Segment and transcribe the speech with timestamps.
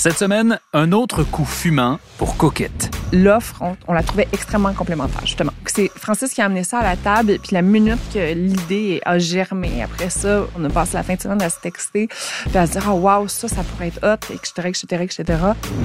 [0.00, 2.90] Cette semaine, un autre coup fumant pour Coquette.
[3.12, 5.52] l'offre, on, on la trouvait extrêmement complémentaire, justement.
[5.66, 9.18] C'est Francis qui a amené ça à la table, puis la minute que l'idée a
[9.18, 12.08] germé, après ça, on a passé la fin de semaine à se texter,
[12.46, 15.38] puis à se dire, oh, wow, ça, ça pourrait être hot, etc., etc., etc.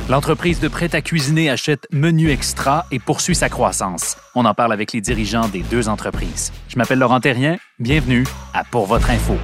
[0.07, 4.15] L'entreprise de prêt à cuisiner achète Menu Extra et poursuit sa croissance.
[4.33, 6.53] On en parle avec les dirigeants des deux entreprises.
[6.69, 7.57] Je m'appelle Laurent Terrien.
[7.79, 9.35] Bienvenue à Pour votre info.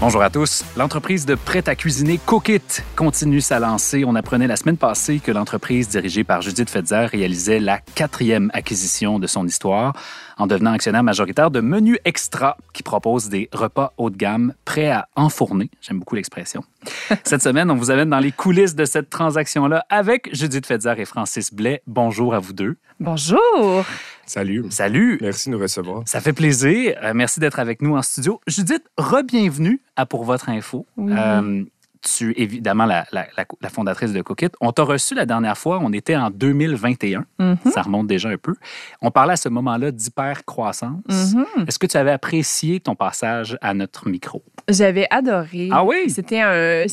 [0.00, 0.64] Bonjour à tous.
[0.78, 2.62] L'entreprise de prêt à cuisiner Cookit
[2.96, 4.02] continue sa lancée.
[4.06, 9.18] On apprenait la semaine passée que l'entreprise dirigée par Judith Fetzer réalisait la quatrième acquisition
[9.18, 9.92] de son histoire
[10.38, 14.90] en devenant actionnaire majoritaire de Menu Extra qui propose des repas haut de gamme prêts
[14.90, 15.70] à enfourner.
[15.82, 16.64] J'aime beaucoup l'expression.
[17.24, 21.04] Cette semaine, on vous amène dans les coulisses de cette transaction-là avec Judith Fetzer et
[21.04, 21.82] Francis Blais.
[21.86, 22.78] Bonjour à vous deux.
[23.00, 23.84] Bonjour!
[24.30, 24.64] Salut.
[24.70, 25.18] Salut.
[25.20, 26.02] Merci de nous recevoir.
[26.06, 26.96] Ça fait plaisir.
[27.02, 28.40] Euh, merci d'être avec nous en studio.
[28.46, 30.86] Judith, re-bienvenue à Pour votre info.
[30.96, 31.12] Oui.
[31.18, 31.64] Euh,
[32.00, 34.50] tu es évidemment la, la- la- la fondatrice de Cookit.
[34.60, 37.24] On t'a reçu la dernière fois, on était en 2021.
[37.40, 37.56] Mhm.
[37.74, 38.54] Ça remonte déjà un peu.
[39.02, 41.02] On parlait à ce moment-là d'hyper-croissance.
[41.34, 41.66] Mhm.
[41.66, 44.44] Est-ce que tu avais apprécié ton passage à notre micro?
[44.68, 45.70] J'avais adoré.
[45.72, 46.08] Ah oui?
[46.08, 46.84] C'était un...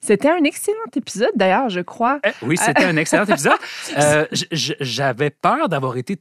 [0.00, 2.18] C'était un excellent épisode, d'ailleurs, je crois.
[2.26, 3.52] Eh, Oui, c'était un excellent épisode.
[3.96, 6.18] Euh, J'avais peur d'avoir été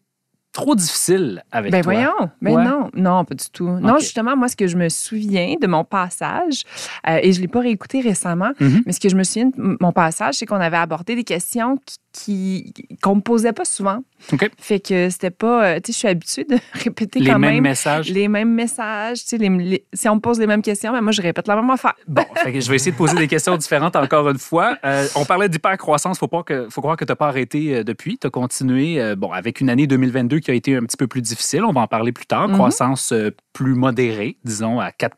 [0.53, 1.93] trop difficile avec Ben toi.
[1.93, 2.63] voyons, mais Ouais.
[2.63, 3.67] non, non, pas du tout.
[3.67, 6.63] Non, justement, moi, ce que je me souviens de mon passage,
[7.09, 8.83] euh, et je l'ai pas réécouté récemment, Mhm.
[8.85, 11.79] mais ce que je me souviens de mon passage, c'est qu'on avait abordé des questions
[12.13, 13.99] qui qu'on me posait pas souvent.
[14.31, 14.49] OK.
[14.57, 17.55] Fait que c'était pas, euh, tu sais, je suis habituée de répéter Les quand mêmes
[17.55, 18.09] même messages.
[18.09, 19.21] les mêmes messages.
[19.23, 21.47] Tu sais, les- les- si on me pose les mêmes questions, ben moi, je répète
[21.47, 21.93] la même affaire.
[22.07, 24.77] Bon, fait que je vais essayer de poser des questions différentes encore une fois.
[24.85, 26.19] Euh, on parlait d'hypercroissance.
[26.19, 28.17] Faut pas que, faut croire que tu n'as pas arrêté euh, depuis.
[28.17, 31.07] Tu as continué, euh, bon, avec une année 2022 qui a été un petit peu
[31.07, 31.63] plus difficile.
[31.65, 32.47] On va en parler plus tard.
[32.47, 32.53] Mhm.
[32.55, 33.13] Croissance
[33.51, 35.17] plus modérée, disons à 4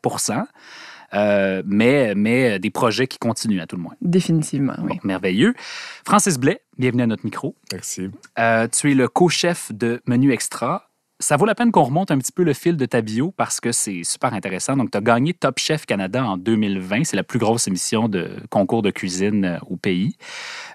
[1.14, 3.94] Euh, mais, mais des projets qui continuent à tout le moins.
[4.02, 4.88] Définitivement, oui.
[4.94, 5.54] Bon, merveilleux.
[6.04, 7.54] Francis Blais, bienvenue à notre micro.
[7.72, 8.10] Merci.
[8.38, 10.88] Euh, tu es le co-chef de Menu Extra.
[11.18, 13.58] Ça vaut la peine qu'on remonte un petit peu le fil de ta bio parce
[13.58, 14.76] que c'est super intéressant.
[14.76, 17.04] Donc, tu as gagné Top Chef Canada en 2020.
[17.04, 20.16] C'est la plus grosse émission de concours de cuisine euh, au pays.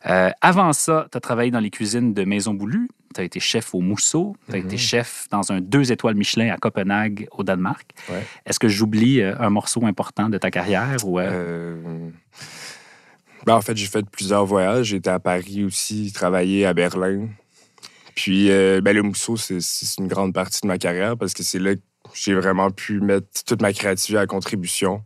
[0.07, 2.89] Euh, avant ça, tu as travaillé dans les cuisines de Maison Boulue.
[3.13, 4.35] Tu as été chef au Mousseau.
[4.49, 7.91] Tu as été chef dans un deux étoiles Michelin à Copenhague, au Danemark.
[8.09, 8.25] Ouais.
[8.47, 10.95] Est-ce que j'oublie un morceau important de ta carrière?
[11.05, 12.09] Ou, Euh,
[13.45, 14.87] ben, en fait, j'ai fait plusieurs voyages.
[14.87, 17.27] J'étais à Paris aussi, travaillé à Berlin.
[18.15, 19.59] Puis, euh, ben, le Mousseau, c'est
[19.99, 21.81] une grande partie de ma carrière parce que c'est là que
[22.13, 25.03] j'ai vraiment pu mettre toute ma créativité à contribution.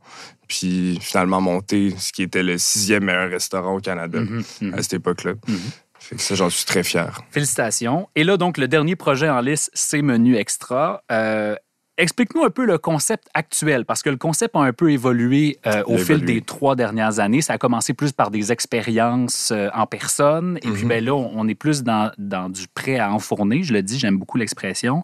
[0.47, 4.73] Puis, finalement, monter ce qui était le sixième meilleur restaurant au Canada mhm, mhm.
[4.73, 5.34] à cette époque-là.
[5.47, 5.59] Mhm.
[6.00, 7.19] Fait que ça, j'en suis très fier.
[7.31, 8.07] Félicitations.
[8.16, 11.02] Et là, donc, le dernier projet en liste, c'est Menu Extra.
[11.12, 11.56] Euh,
[11.97, 15.81] Explique-nous un peu le concept actuel, parce que le concept a un peu évolué euh,
[15.85, 16.33] au fil évolué.
[16.35, 17.41] des trois dernières années.
[17.41, 20.89] Ça a commencé plus par des expériences euh, en personne, et puis Mhm.
[20.89, 23.63] ben là, on on est plus dans, dans du prêt à enfourner.
[23.63, 25.03] Je le dis, j'aime beaucoup l'expression.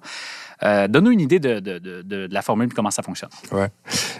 [0.63, 3.29] Euh, Donne-nous une idée de, de- de- de- de la formule et comment ça fonctionne.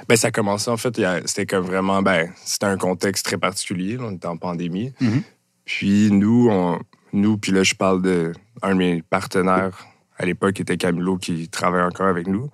[0.08, 3.98] Ben, ça a commencé, en fait, c'était comme vraiment, ben, c'était un contexte très particulier.
[4.00, 4.94] on était en pandémie.
[5.02, 5.24] Mhm.
[5.66, 6.80] Puis nous, on,
[7.14, 8.32] nous, puis là, je parle de
[8.62, 9.86] un de mes partenaires
[10.22, 12.50] à l'époque, était Camilo, qui travaille encore avec nous,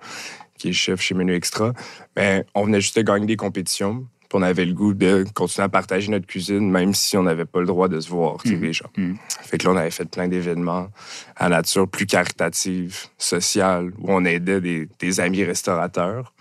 [0.56, 1.72] qui est chef chez Menu Extra.
[2.16, 4.06] Ben, on venait juste de gagner des compétitions.
[4.20, 7.46] Puis on avait le goût de continuer à partager notre cuisine, même si on n'avait
[7.46, 8.90] pas le droit de se voir, les gens.
[8.96, 9.16] Mhm.
[9.40, 10.88] Fait que là, on avait fait plein d'événements
[11.36, 16.34] à nature plus caritative, sociale, où on aidait des, des amis restaurateurs.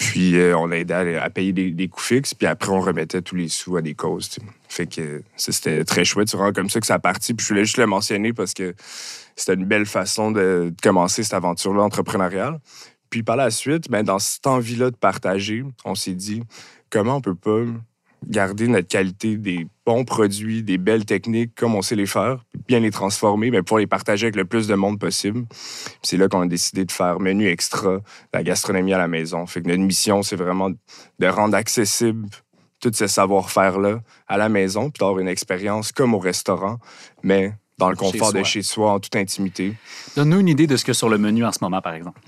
[0.00, 3.48] Puis euh, on aidait à, payer des, coûts fixes, puis après on remettait tous les
[3.48, 4.30] sous à des causes.
[4.66, 6.30] Fait que c'était très chouette.
[6.30, 7.34] C'est vraiment comme ça que ça a parti.
[7.34, 8.74] Puis je voulais juste le mentionner parce que
[9.36, 12.60] c'était une belle façon de, de commencer cette aventure-là entrepreneuriale.
[13.10, 16.42] Puis par la suite, ben, dans cette envie-là de partager, on s'est dit
[16.88, 17.60] comment on peut pas
[18.26, 22.80] garder notre qualité des bons produits, des belles techniques comme on sait les faire, bien
[22.80, 25.46] les transformer, mais pour les partager avec le plus de monde possible.
[26.02, 28.00] C'est là qu'on a décidé de faire menu extra,
[28.32, 29.46] la gastronomie à la maison.
[29.46, 32.28] Fait que notre mission, c'est vraiment de rendre accessible
[32.80, 36.78] tout ce savoir-faire-là à la maison, puis d'avoir une expérience comme au restaurant,
[37.22, 38.44] mais dans le Chez confort de soi.
[38.44, 39.74] chez soi, en toute intimité.
[40.14, 42.20] Donne-nous une idée de ce a sur le menu en ce moment, par exemple.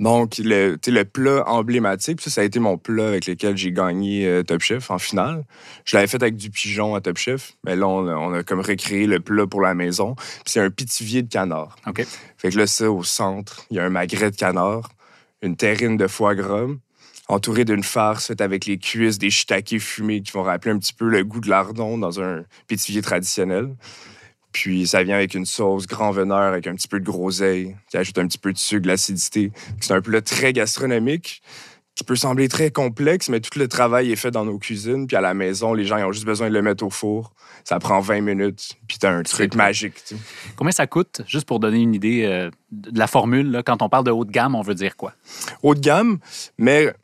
[0.00, 4.26] Donc, le, le plat emblématique, ça, ça a été mon plat avec lequel j'ai gagné
[4.26, 5.44] euh, Top Chef en finale.
[5.84, 8.42] Je l'avais fait avec du pigeon à Top Chef, mais là, on a, on a
[8.42, 10.14] comme recréé le plat pour la maison.
[10.14, 11.76] Puis c'est un pitivier de canard.
[11.86, 12.04] OK.
[12.38, 14.90] Fait que là, ça, au centre, il y a un magret de canard,
[15.42, 16.66] une terrine de foie gras,
[17.28, 20.92] entouré d'une farce faite avec les cuisses des shiitakes fumés qui vont rappeler un petit
[20.92, 23.74] peu le goût de lardon dans un pétivier traditionnel.
[24.56, 27.98] Puis ça vient avec une sauce grand veneur avec un petit peu de groseille qui
[27.98, 29.52] ajoute un petit peu de sucre, de l'acidité.
[29.82, 31.42] C'est un plat très gastronomique
[31.94, 35.06] qui peut sembler très complexe, mais tout le travail est fait dans nos cuisines.
[35.08, 37.34] Puis à la maison, les gens ils ont juste besoin de le mettre au four.
[37.64, 38.78] Ça prend 20 minutes.
[38.88, 39.58] Puis t'as un truc cool.
[39.58, 39.92] magique.
[40.56, 43.90] Combien ça coûte, juste pour donner une idée euh, de la formule, là, quand on
[43.90, 45.12] parle de haut de gamme, on veut dire quoi?
[45.62, 46.18] haut de gamme,
[46.56, 46.94] mais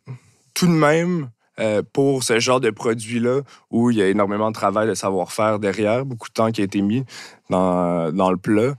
[0.54, 1.28] tout de même,
[1.60, 3.40] euh, pour ce genre de produit-là,
[3.70, 6.64] où il y a énormément de travail, de savoir-faire derrière, beaucoup de temps qui a
[6.64, 7.04] été mis
[7.50, 8.74] dans, dans le plat,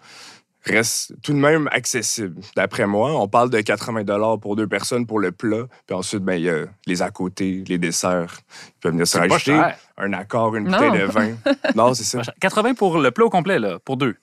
[0.65, 2.39] reste tout de même accessible.
[2.55, 6.35] D'après moi, on parle de 80 pour deux personnes pour le plat, puis ensuite, ben,
[6.35, 9.59] il y a les à côté, les desserts qui peuvent venir se rajouter,
[9.97, 10.77] un accord, une Non.
[10.77, 11.31] bouteille de vin.
[11.75, 12.21] non, c'est ça.
[12.39, 14.15] 80 pour le plat au complet, là, pour deux.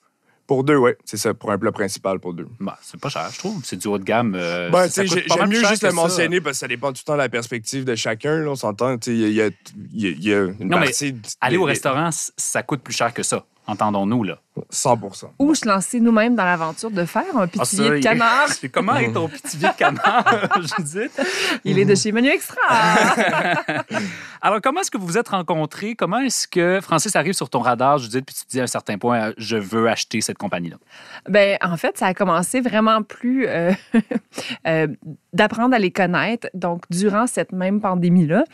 [0.51, 2.49] Pour deux, oui, c'est ça, pour un plat principal pour deux.
[2.59, 3.61] Bah, c'est pas cher, je trouve.
[3.65, 4.35] C'est du haut de gamme.
[4.35, 5.95] euh, Ben, mal J'aime mieux juste le ça.
[5.95, 8.41] mentionner parce que ça dépend tout le temps de la perspective de chacun.
[8.41, 8.97] là, on s'entend.
[9.07, 9.51] Il y, y a-
[9.95, 11.15] y une Non, mais partie.
[11.41, 13.45] Aller au restaurant, ça coûte plus cher que ça.
[13.69, 14.41] Entendons-nous, là.
[14.69, 15.01] 100
[15.39, 18.49] Ou se lancer nous-mêmes dans l'aventure de faire un pitivier Ah, de canard.
[18.49, 21.21] C'est comment est ton pitivier de canard, Judith?
[21.65, 22.61] Il est de chez Menu Extra.
[24.43, 25.95] Alors, comment est-ce que vous vous êtes rencontrés?
[25.95, 28.67] Comment est-ce que Francis arrive sur ton radar, Judith, puis tu te dis à un
[28.69, 30.77] certain point, euh, je veux acheter cette compagnie-là?
[31.29, 33.73] Ben, en fait, ça a commencé vraiment plus euh,
[34.67, 34.89] euh,
[35.33, 36.49] d'apprendre à les connaître.
[36.55, 38.45] Donc, durant cette même pandémie-là,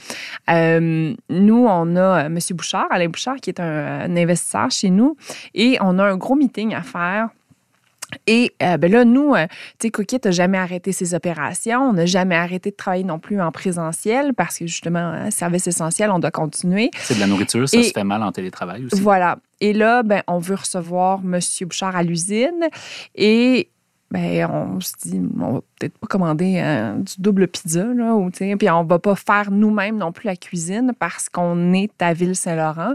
[0.50, 2.38] euh, nous, on a M.
[2.50, 5.16] Bouchard, Alain Bouchard, qui est un, un investisseur chez nous,
[5.54, 7.28] et on a un gros meeting à faire.
[8.28, 9.46] Et euh, ben là, nous, euh,
[9.80, 11.80] tu sais, Cookit n'a jamais arrêté ses opérations.
[11.88, 15.66] On n'a jamais arrêté de travailler non plus en présentiel parce que justement, hein, service
[15.66, 16.90] essentiel, on doit continuer.
[16.98, 19.00] C'est de la nourriture, ça Et- se fait mal en télétravail aussi.
[19.02, 19.38] Voilà.
[19.60, 21.40] Et là, ben, on veut recevoir M.
[21.62, 22.68] Bouchard à l'usine
[23.16, 23.70] et
[24.10, 28.30] ben, on se dit, on va peut-être pas commander euh, du double pizza, là, ou,
[28.30, 32.94] puis on va pas faire nous-mêmes non plus la cuisine parce qu'on est à Ville-Saint-Laurent.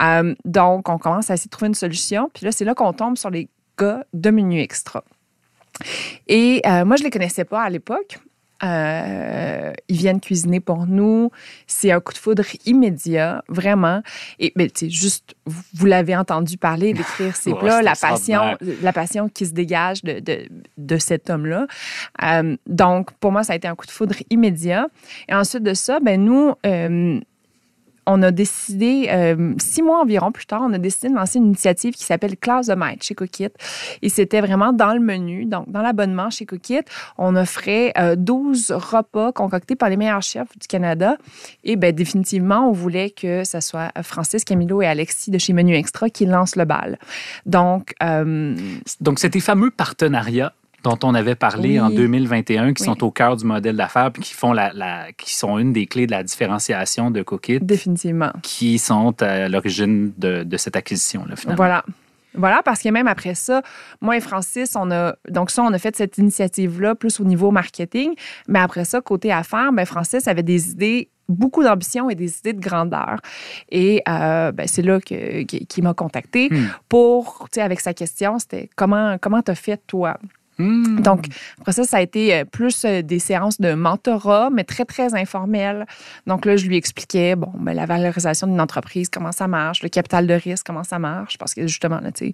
[0.00, 2.30] Euh, donc, on commence à essayer de trouver une solution.
[2.32, 3.48] Puis là, c'est là qu'on tombe sur les
[3.78, 5.02] gars de Menu Extra.
[6.28, 8.18] Et euh, moi, je les connaissais pas à l'époque.
[8.62, 11.30] Euh, ils viennent cuisiner pour nous.
[11.66, 14.02] C'est un coup de foudre immédiat, vraiment.
[14.38, 17.94] Et ben, tu sais, juste, vous, vous l'avez entendu parler, d'écrire ces Ouais, plats, la
[17.94, 21.66] passion, la passion qui se dégage de, de, de cet homme-là.
[22.22, 24.88] Euh, donc, pour moi, ça a été un coup de foudre immédiat.
[25.28, 27.20] Et ensuite de ça, ben nous, euh,
[28.08, 31.46] on a décidé, euh, six mois environ plus tard, on a décidé de lancer une
[31.46, 33.50] initiative qui s'appelle Classe de maître chez Cookit.
[34.00, 36.80] Et c'était vraiment dans le menu, donc dans l'abonnement chez Cookit,
[37.18, 41.16] on offrait euh, 12 repas concoctés par les meilleurs chefs du Canada.
[41.64, 45.74] Et bien, définitivement, on voulait que ce soit Francis, Camilo et Alexis de chez Menu
[45.74, 46.98] Extra qui lancent le bal.
[47.44, 48.56] Donc, euh,
[49.00, 50.54] Donc, tes fameux partenariats
[50.84, 51.80] dont on avait parlé Oui.
[51.80, 52.86] en 2021, qui Oui.
[52.86, 55.86] sont au cœur du modèle d'affaires, puis qui font la, la- qui sont une des
[55.86, 58.30] clés de la différenciation de Cookit, définitivement.
[58.42, 61.56] qui sont à l'origine de, de cette acquisition-là, finalement.
[61.56, 61.84] Voilà.
[62.34, 63.62] Voilà, parce que même après ça,
[64.00, 67.50] moi et Francis, on a donc ça, on a fait cette initiative-là plus au niveau
[67.50, 68.12] marketing.
[68.46, 72.52] Mais après ça, côté affaires, ben Francis avait des idées, beaucoup d'ambition et des idées
[72.52, 73.16] de grandeur.
[73.70, 76.66] Et euh, ben, c'est là qu'il m'a contacté Hmm.
[76.88, 80.16] pour, tu sais, avec sa question, c'était comment comment t'as fait toi?
[80.58, 81.00] Hmm.
[81.02, 81.26] donc,
[81.60, 85.14] après ça, ça a été euh, plus euh, des séances de mentorat, mais très, très
[85.14, 85.86] informelles.
[86.26, 89.88] Donc là, je lui expliquais, bon, ben, la valorisation d'une entreprise, comment ça marche, le
[89.88, 91.38] capital de risque, comment ça marche.
[91.38, 92.32] Parce que justement, là, tu sais,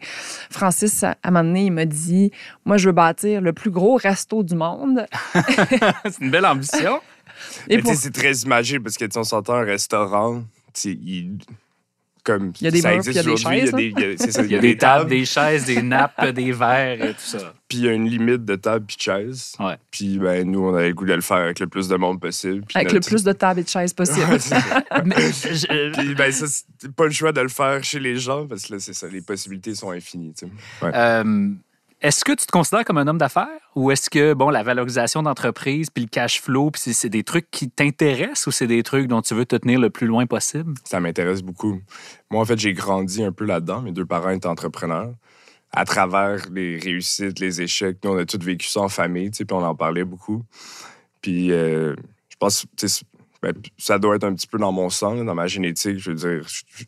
[0.51, 2.31] Francis, à un moment donné, il m'a dit,
[2.65, 5.07] moi, je veux bâtir le plus gros resto du monde.
[5.35, 7.01] c'est une belle ambition.
[7.69, 10.91] Et pour- sais, c'est très imagé parce que tu on s'entend un restaurant, tu sais,
[10.93, 11.39] il-
[12.25, 14.47] comme Il y a des ça murs, existe puis il y a des chaises, des-
[14.57, 17.53] il y a- tables, des chaises, des nappes, des verres et tout ça.
[17.69, 19.53] puis il y a une limite de tables puis de chaises.
[19.61, 19.77] Ouais.
[19.91, 22.21] Puis ben nous, on avait le goût de le faire avec le plus de monde
[22.21, 22.65] possible.
[22.75, 24.27] Avec le plus de tables et de chaises possible.
[25.05, 25.15] Mais
[25.93, 26.47] Puis ben ça,
[26.79, 29.07] c'est pas le choix de le faire chez les gens parce que là, c'est ça,
[29.07, 30.33] les possibilités sont infinies.
[30.39, 30.53] tu sais.
[30.95, 31.51] Euh,
[32.05, 35.23] est-ce que tu te considères comme un homme d'affaires ou est-ce que bon la valorisation
[35.23, 39.07] d'entreprise puis le cash flow puis c'est, des trucs qui t'intéressent ou c'est des trucs
[39.07, 40.75] dont tu veux te tenir le plus loin possible?
[40.85, 41.81] Ça m'intéresse beaucoup.
[42.31, 43.81] Moi, en fait, j'ai grandi un peu là-dedans.
[43.81, 45.15] Mes deux parents étaient entrepreneurs.
[45.73, 49.47] À travers les réussites, les échecs, nous, on a tous vécu ça en famille, puis
[49.51, 50.45] on en parlait beaucoup.
[51.23, 51.97] Puis, euh,
[52.29, 53.03] je pense, tu sais,
[53.41, 55.99] ben, ça doit être un petit peu dans mon sang, dans ma génétique.
[55.99, 56.85] Je veux dire, je,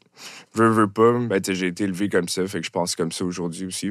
[0.55, 3.25] je veux, pas, ben, j'ai été élevé comme ça, fait que je pense comme ça
[3.25, 3.91] aujourd'hui aussi.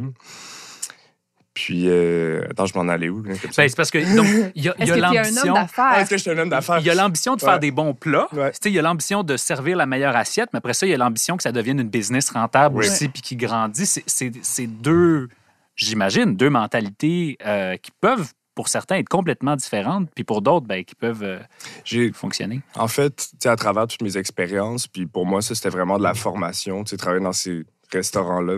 [1.55, 3.21] Puis, euh, attends, je m'en allais où?
[3.21, 5.19] Ben, c'est parce que donc il y a, il Est-ce y a que tu es
[5.19, 5.53] un homme l'ambition.
[5.55, 5.99] Ah, d'affaires?
[5.99, 6.79] est-ce que je suis un homme d'affaires?
[6.79, 8.27] Il y a l'ambition de faire des bons plats.
[8.33, 8.51] Ouais.
[8.51, 10.89] Tu sais, Il y a l'ambition de servir la meilleure assiette, mais après ça, il
[10.89, 12.85] y a l'ambition que ça devienne une business rentable Oui.
[12.87, 13.85] aussi puis qui grandit.
[13.85, 15.29] C'est- C'est c'est deux,
[15.77, 20.83] j'imagine, deux mentalités euh, qui peuvent, pour certains, être complètement différentes, puis pour d'autres, ben,
[20.83, 21.39] qui peuvent euh,
[21.85, 22.59] J'ai, fonctionner.
[22.75, 25.97] En fait, tu sais, à travers toutes mes expériences, puis pour moi, ça, c'était vraiment
[25.97, 28.57] de la formation, tu sais, travailler dans ces restaurants-là.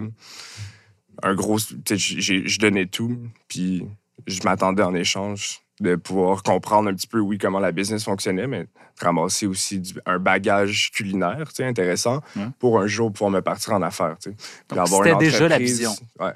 [1.23, 3.87] Un gros, tu sais, j'ai- je donnais tout, puis
[4.27, 8.47] je m'attendais en échange de pouvoir comprendre un petit peu, oui, comment la business fonctionnait,
[8.47, 8.69] mais de
[9.05, 12.47] ramasser aussi du- un bagage culinaire, tu sais, intéressant, Ouais.
[12.59, 14.35] pour un jour pouvoir me partir en affaires, tu sais.
[14.35, 15.95] Puis Donc, avoir c'était une déjà la entreprise- vision.
[16.19, 16.33] Ouais.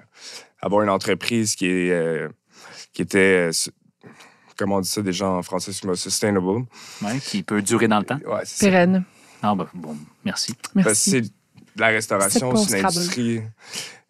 [0.61, 2.29] Avoir une entreprise qui est, euh,
[2.93, 3.51] qui était, euh,
[4.57, 6.65] comment on dit ça déjà en français, sustainable.
[7.01, 8.19] Ouais, qui peut durer dans le temps.
[8.27, 8.65] Ouais, c'est ça.
[8.67, 9.03] Pérenne.
[9.41, 10.53] Ah, ben, bon, merci.
[10.53, 11.09] Parce que Merci.
[11.09, 11.23] c'est
[11.79, 13.41] la restauration, C'est c'est une industrie,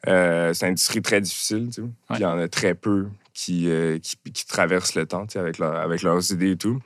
[0.07, 1.67] euh, c'est une industrie très difficile.
[1.67, 1.81] Tu sais.
[1.81, 1.89] Ouais.
[2.11, 5.39] Il y en a très peu qui, euh, qui, qui traversent le temps tu sais,
[5.39, 6.79] avec, leur- avec leurs idées et tout.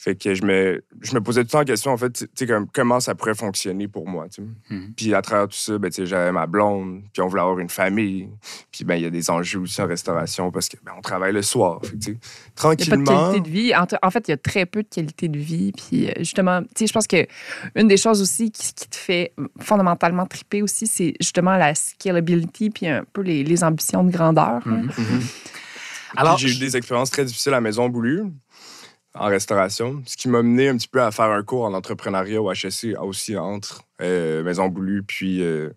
[0.00, 2.26] Fait que je me, je me posais tout le temps la question, en fait, tu
[2.32, 4.26] sais, comme, comment ça pourrait fonctionner pour moi.
[4.70, 4.92] Mhm.
[4.96, 7.58] Puis à travers tout ça, ben, tu sais, j'avais ma blonde, puis on voulait avoir
[7.58, 8.28] une famille.
[8.70, 11.42] Puis ben, il y a des enjeux aussi en restauration parce qu'on on travaille le
[11.42, 11.80] soir.
[11.82, 13.30] Fait que, sais, Il n'y a pas de tranquillement.
[13.32, 13.74] qualité de vie.
[13.74, 15.72] En, en fait, il y a très peu de qualité de vie.
[15.72, 17.26] Puis euh, justement, tu sais, je pense que
[17.74, 22.70] une des choses aussi qui, qui te fait fondamentalement triper aussi, c'est justement la scalability
[22.70, 24.62] puis un peu les, les ambitions de grandeur.
[24.64, 24.82] hein.
[24.86, 24.90] Mhm.
[24.96, 25.20] Mhm.
[26.16, 28.22] Alors, j'ai eu des expériences très difficiles à Maison Boulue,
[29.18, 32.40] en restauration, ce qui m'a mené un petit peu à faire un cours en entrepreneuriat
[32.40, 35.70] au HSC, aussi entre euh, Maison Boulue puis, euh,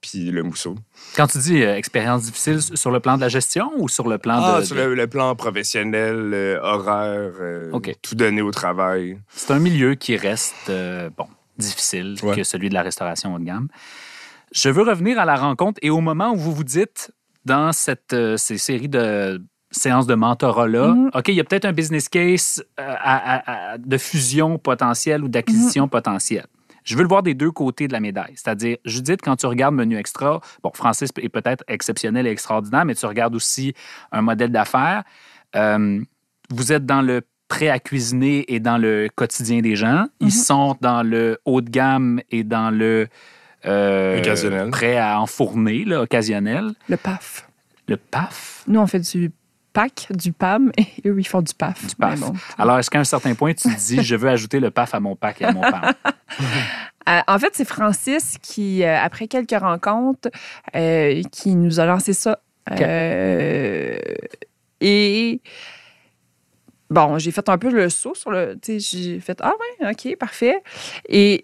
[0.00, 0.76] puis le Mousseau.
[1.16, 4.18] quand tu dis euh, expérience difficile sur le plan de la gestion ou sur le
[4.18, 4.64] plan Ah, de.
[4.64, 7.94] sur le, le plan professionnel, horaire, euh, OK.
[8.02, 9.18] tout donner au travail.
[9.34, 10.70] C'est un milieu qui reste,
[11.16, 11.26] bon,
[11.58, 12.36] difficile Ouais.
[12.36, 13.68] que celui de la restauration haut de gamme.
[14.52, 17.10] Je veux revenir à la rencontre et au moment où vous vous dites,
[17.44, 21.10] dans cette, ces séries de séances de mentorat-là, Mhm.
[21.14, 25.22] OK, il y a peut-être un business case euh, à- à- à- de fusion potentielle
[25.24, 25.90] ou d'acquisition Mhm.
[25.90, 26.46] potentielle.
[26.84, 28.32] Je veux le voir des deux côtés de la médaille.
[28.34, 32.94] C'est-à-dire, Judith, quand tu regardes Menu Extra, bon, Francis est peut-être exceptionnel et extraordinaire, mais
[32.94, 33.74] tu regardes aussi
[34.10, 35.02] un modèle d'affaires.
[35.54, 36.00] Euh,
[36.50, 40.06] vous êtes dans le prêt à cuisiner et dans le quotidien des gens.
[40.20, 40.30] Ils Mhm.
[40.30, 43.08] sont dans le haut de gamme et dans le
[43.66, 44.70] euh, Occasionnel.
[44.70, 46.70] prêt à enfourner, là, occasionnel.
[46.88, 47.48] Le PAF.
[47.88, 48.62] Le PAF?
[48.68, 49.30] Nous, on fait du
[49.78, 51.86] PAC, du PAM, et eux, ils font du PAF.
[51.86, 52.18] Du PAF.
[52.18, 52.32] Bon.
[52.58, 54.98] Alors, est-ce qu'à un certain point, tu te dis, je veux ajouter le PAF à
[54.98, 55.94] mon PAC et à mon PAM?
[57.08, 60.28] Euh, en fait, c'est Francis qui, euh, après quelques rencontres,
[60.76, 62.38] euh, qui nous a lancé ça.
[64.82, 65.40] Et
[66.90, 68.58] bon, j'ai fait un peu le saut sur le.
[68.62, 70.62] J'ai fait Ah, ouais, OK, parfait.
[71.08, 71.42] Et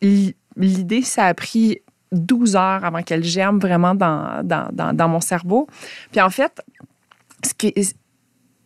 [0.55, 1.79] l'idée, ça a pris
[2.13, 5.67] 12 heures avant qu'elle germe vraiment dans, dans, dans, dans mon cerveau.
[6.13, 6.63] Puis en fait,
[7.43, 7.73] ce qui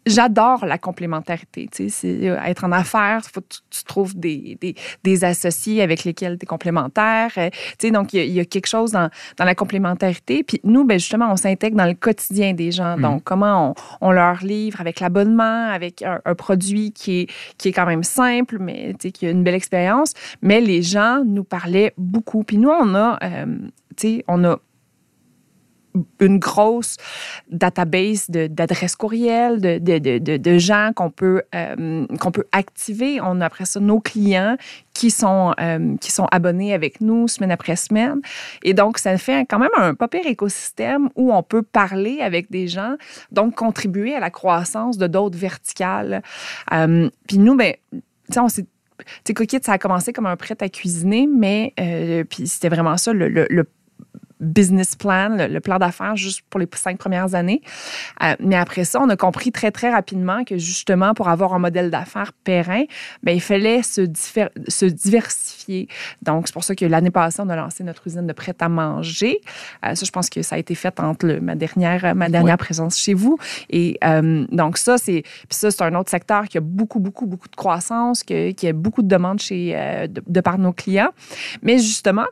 [0.09, 1.69] J'adore la complémentarité.
[1.71, 4.75] tu sais, euh, être en affaires, faut tu, tu trouves des, des,
[5.05, 7.31] des associés avec lesquels tu es complémentaire.
[7.37, 9.55] Euh, tu sais, donc, il y, a- il y a quelque chose dans, dans la
[9.55, 10.43] complémentarité.
[10.43, 12.97] Puis nous, ben, justement, on s'intègre dans le quotidien des gens.
[12.97, 13.03] Mhm.
[13.03, 17.69] Donc, comment on, on leur livre avec l'abonnement, avec un, un produit qui est, qui
[17.69, 20.15] est quand même simple, mais tu sais, qui a une belle expérience.
[20.43, 22.43] Mais les gens nous parlaient beaucoup.
[22.45, 23.57] Puis nous, on a, euh,
[24.29, 24.59] on a
[26.21, 26.97] une grosse
[27.51, 33.21] database d'adresses courriels, de, de, de, de- gens qu'on peut, euh, qu'on peut activer.
[33.21, 34.57] On a après ça nos clients
[34.93, 38.21] qui sont, euh, qui sont abonnés avec nous semaine après semaine.
[38.63, 42.51] Et donc, ça fait quand même un pas pire écosystème où on peut parler avec
[42.51, 42.97] des gens,
[43.31, 46.23] donc contribuer à la croissance de d'autres verticales.
[46.73, 47.75] Euh, Puis nous, ben,
[48.37, 48.67] on s'est
[48.99, 51.73] tu sais, Cookit, ça a commencé comme un prêt à cuisiner, mais
[52.29, 53.65] puis c'était vraiment ça le, le- le
[54.41, 57.61] business plan, le, le plan d'affaires juste pour les cinq premières années.
[58.23, 61.59] Euh, mais après ça, on a compris très, très rapidement que justement, pour avoir un
[61.59, 62.85] modèle d'affaires périn,
[63.23, 64.03] ben, il fallait se,
[64.69, 65.89] se diversifier.
[66.23, 69.41] Donc, c'est pour ça que l'année passée, on a lancé notre usine de prêt-à-manger.
[69.85, 72.59] Euh, ça, je pense que ça a été fait entre le- ma dernière, ma dernière
[72.59, 73.39] présence chez vous.
[73.71, 77.27] Et euh, donc, ça, c'est puis ça, c'est un autre secteur qui a beaucoup, beaucoup,
[77.27, 79.73] beaucoup de croissance, que- qui a beaucoup de demandes chez,
[80.09, 81.11] de, de par nos clients.
[81.63, 82.27] Mais justement,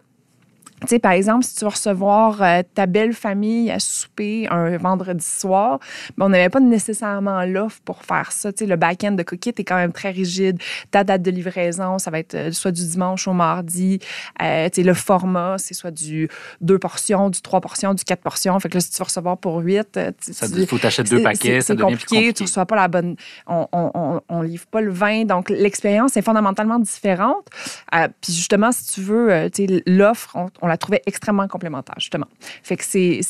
[0.82, 4.76] Tu sais, par exemple, si tu vas recevoir euh, ta belle famille à souper un
[4.76, 5.80] vendredi soir,
[6.18, 8.52] ben, on n'avait pas nécessairement l'offre pour faire ça.
[8.52, 10.60] Tu sais, le back-end de Cookit est quand même très rigide.
[10.90, 14.00] Ta date de livraison, ça va être euh, soit du dimanche au mardi.
[14.42, 16.28] Euh, tu sais, le format, c'est soit du
[16.60, 18.60] deux portions, du trois portions, du quatre portions.
[18.60, 21.74] Fait que là, si tu vas recevoir pour huit, il faut t'acheter deux paquets, ça
[21.74, 22.32] devient compliqué, plus compliqué.
[22.34, 23.16] Tu reçois pas la bonne...
[23.46, 25.24] On, on, on, livre pas le vin.
[25.24, 27.46] Donc, l'expérience est fondamentalement différente.
[27.90, 32.26] puis justement, si tu veux, tu sais, l'offre, on on la trouvait extrêmement complémentaire, justement.
[32.62, 33.20] Fait que c'est.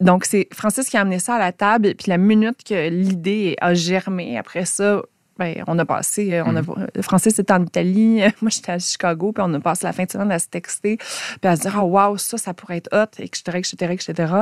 [0.00, 3.56] Donc, c'est Francis qui a amené ça à la table, puis la minute que l'idée
[3.60, 5.02] a germé, après ça,
[5.38, 6.88] ben, on a passé, euh, on a, mhm.
[7.02, 10.10] Francis était en Italie, moi j'étais à Chicago, puis on a passé la fin de
[10.10, 13.22] semaine à se texter, puis à se dire, oh, wow, ça, ça pourrait être hot,
[13.22, 14.34] etc., etc., etc.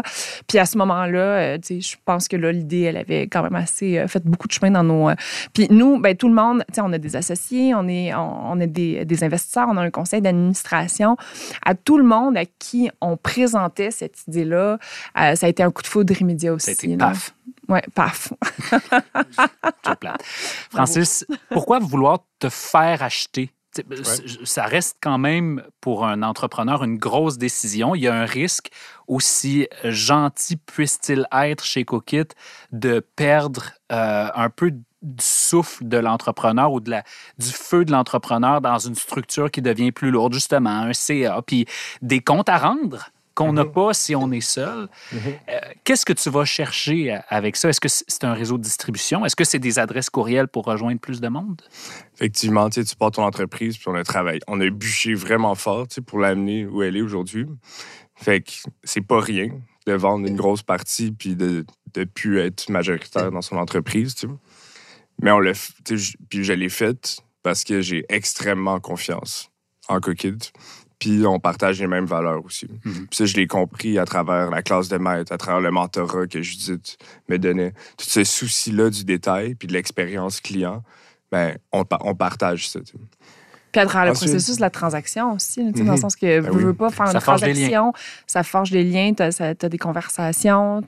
[0.46, 3.42] Puis à ce moment-là, euh, tu sais, je pense que là, l'idée, elle avait quand
[3.42, 5.10] même assez fait beaucoup de chemin dans nos.
[5.52, 8.58] puis nous, ben, tout le monde, tu sais, on a des associés, on est, on,
[8.60, 11.16] est des, des, investisseurs, on a un conseil d'administration.
[11.64, 14.78] À tout le monde à qui on présentait cette idée-là,
[15.14, 16.66] ça a été un coup de foudre immédiat aussi.
[16.66, 17.34] Ça a été paf.
[17.68, 18.32] Ouais, paf.
[20.70, 23.50] Francis, pourquoi vouloir te faire acheter?
[24.44, 27.94] Ça reste quand même pour un entrepreneur une grosse décision.
[27.94, 28.70] Il y a un risque,
[29.06, 32.28] aussi gentil puisse-t-il être chez Cookit,
[32.72, 37.04] de perdre euh, un peu du souffle de l'entrepreneur ou de la,
[37.38, 41.66] du feu de l'entrepreneur dans une structure qui devient plus lourde, justement, un CA, puis
[42.02, 43.72] des comptes à rendre qu'on n'a mhm.
[43.72, 44.88] pas si on est seul.
[45.12, 45.20] Mhm.
[45.48, 47.68] Euh, qu'est-ce que tu vas chercher avec ça?
[47.68, 49.24] Est-ce que c'est un réseau de distribution?
[49.26, 51.60] Est-ce que c'est des adresses courriels pour rejoindre plus de monde?
[52.14, 54.40] Effectivement, tu pars ton entreprise, puis on a travaillé.
[54.48, 57.46] On a bûché vraiment fort pour l'amener où elle est aujourd'hui.
[58.14, 58.50] Fait que
[58.82, 59.50] c'est pas rien
[59.86, 64.16] de vendre une grosse partie puis de ne plus être majoritaire dans son entreprise.
[65.20, 65.52] Mais on l'a
[66.30, 69.50] puis je l'ai fait parce que j'ai extrêmement confiance
[69.88, 70.42] en Cookid
[70.98, 72.66] puis on partage les mêmes valeurs aussi.
[72.84, 73.06] Mhm.
[73.08, 76.26] Puis ça, je l'ai compris à travers la classe de maître, à travers le mentorat
[76.26, 76.96] que Judith
[77.28, 77.72] me donnait.
[77.98, 80.82] Tout ce souci-là du détail, puis de l'expérience client,
[81.30, 82.80] ben, on, on partage ça.
[83.72, 85.96] Puis à travers le processus de la transaction aussi, dans le mhm.
[85.98, 87.92] sens que ben vous ne veux pas faire une transaction,
[88.26, 90.82] ça forge des liens, tu as, des conversations.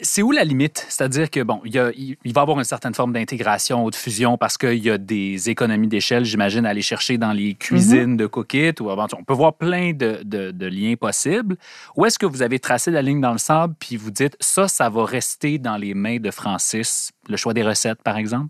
[0.00, 0.86] C'est où la limite?
[0.88, 4.56] C'est-à-dire que, bon, il, va y avoir une certaine forme d'intégration ou de fusion parce
[4.56, 8.16] qu'il y a des économies d'échelle, j'imagine, à aller chercher dans les cuisines mhm.
[8.16, 9.06] de Cookit ou avant.
[9.16, 11.56] On peut voir plein de, liens possibles.
[11.96, 14.68] Ou est-ce que vous avez tracé la ligne dans le sable puis vous dites, ça,
[14.68, 18.48] ça va rester dans les mains de Francis, le choix des recettes, par exemple?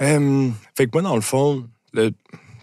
[0.00, 2.12] Euh, fait que moi, dans le fond, le,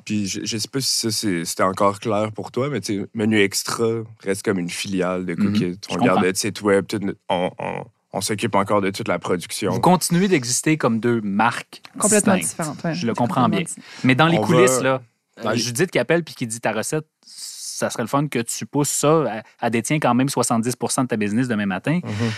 [0.05, 1.11] puis je, ne sais pas si ça
[1.45, 2.79] c'était encore clair pour toi, mais
[3.13, 3.87] Menu Extra
[4.23, 5.65] reste comme une filiale de Cookit.
[5.65, 5.77] Mhm.
[5.89, 6.85] on garde le site web,
[7.29, 9.71] on, s'occupe encore de toute la production.
[9.71, 12.79] Vous continuez d'exister comme deux marques complètement différentes.
[12.93, 13.63] Je le comprends bien.
[14.03, 15.01] Mais dans les coulisses, là,
[15.45, 18.65] euh, Judith qui appelle puis qui dit ta recette, ça serait le fun que tu
[18.65, 19.43] pousses ça.
[19.59, 21.99] à détient quand même 70% de ta business demain matin.
[22.03, 22.31] Il mhm.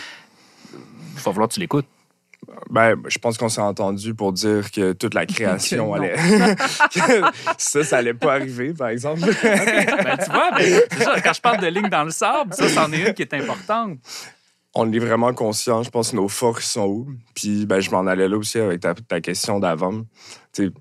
[1.15, 1.87] va falloir que tu l'écoutes.
[2.69, 6.15] Ben, je pense qu'on s'est entendu pour dire que toute la création allait.
[7.57, 9.21] ça, ça allait pas arriver, par exemple.
[9.21, 13.07] ben, tu vois, ben, quand je parle de ligne dans le sable, ça, c'en est
[13.07, 13.99] une qui est importante.
[14.75, 17.07] On est vraiment conscient, je pense, que nos forces sont où.
[17.35, 20.01] Puis, ben, je m'en allais là aussi avec ta, ta question d'avant.
[20.51, 20.71] Tu sais,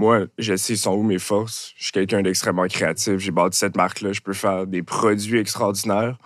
[0.00, 1.74] moi, je sais sont où mes forces.
[1.76, 3.18] Je suis quelqu'un d'extrêmement créatif.
[3.18, 4.12] J'ai bâti cette marque-là.
[4.12, 6.16] Je peux faire des produits extraordinaires.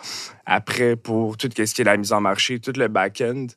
[0.47, 3.49] Après, pour tout ce qui est la mise en marché, tout le back-end,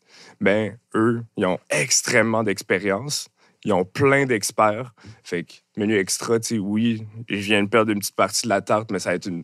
[0.41, 3.29] ben, eux, ils ont extrêmement d'expérience.
[3.63, 4.91] Ils ont plein d'experts.
[5.23, 8.49] Fait que menu extra, tu sais, oui, je viens de perdre une petite partie de
[8.49, 9.43] la tarte, mais ça va être une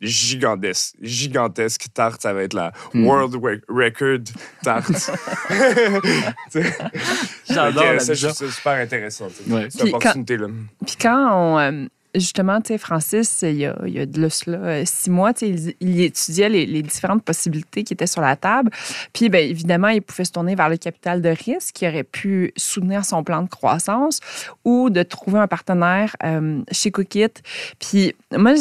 [0.00, 2.22] gigantesque, gigantesque tarte.
[2.22, 3.06] Ça va être la hmm.
[3.06, 3.36] World
[3.68, 4.24] Record
[4.62, 5.10] tarte.
[7.50, 9.28] J'adore ça super intéressant,
[9.68, 10.48] cette opportunité-là.
[10.84, 11.58] Puis quand on...
[11.58, 11.86] Euh,
[12.18, 15.32] justement, tu sais, Francis, il y a, il y a de cela euh, six mois,
[15.32, 18.70] tu sais, il, étudiait les, les, différentes possibilités qui étaient sur la table.
[19.12, 22.52] Puis, bien, évidemment, il pouvait se tourner vers le capital de risque qui aurait pu
[22.56, 24.20] soutenir son plan de croissance
[24.64, 27.32] ou de trouver un partenaire euh, chez Cookit.
[27.78, 28.54] Puis, moi,